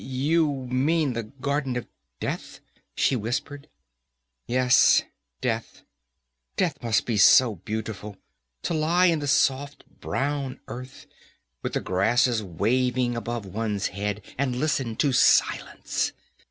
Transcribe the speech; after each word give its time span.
"You 0.03 0.65
mean 0.71 1.13
the 1.13 1.21
Garden 1.21 1.75
of 1.77 1.85
Death," 2.19 2.59
she 2.95 3.15
whispered. 3.15 3.67
"Yes, 4.47 5.03
death. 5.41 5.83
Death 6.57 6.81
must 6.81 7.05
be 7.05 7.17
so 7.17 7.57
beautiful. 7.57 8.17
To 8.63 8.73
lie 8.73 9.05
in 9.05 9.19
the 9.19 9.27
soft 9.27 9.83
brown 9.99 10.59
earth, 10.67 11.05
with 11.61 11.73
the 11.73 11.81
grasses 11.81 12.41
waving 12.41 13.15
above 13.15 13.45
one's 13.45 13.89
head, 13.89 14.23
and 14.39 14.55
listen 14.55 14.95
to 14.95 15.13
silence. 15.13 16.13